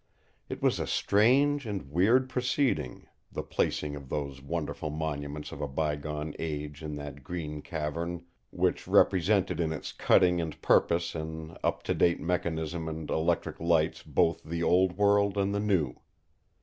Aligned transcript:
It 0.49 0.63
was 0.63 0.79
a 0.79 0.87
strange 0.87 1.67
and 1.67 1.91
weird 1.91 2.27
proceeding, 2.27 3.05
the 3.31 3.43
placing 3.43 3.95
of 3.95 4.09
those 4.09 4.41
wonderful 4.41 4.89
monuments 4.89 5.51
of 5.51 5.61
a 5.61 5.67
bygone 5.67 6.33
age 6.39 6.81
in 6.81 6.95
that 6.95 7.23
green 7.23 7.61
cavern, 7.61 8.25
which 8.49 8.87
represented 8.87 9.59
in 9.59 9.71
its 9.71 9.91
cutting 9.91 10.41
and 10.41 10.59
purpose 10.59 11.13
and 11.13 11.55
up 11.63 11.83
to 11.83 11.93
date 11.93 12.19
mechanism 12.19 12.87
and 12.89 13.11
electric 13.11 13.59
lights 13.59 14.01
both 14.01 14.41
the 14.43 14.63
old 14.63 14.97
world 14.97 15.37
and 15.37 15.53
the 15.53 15.59
new. 15.59 15.93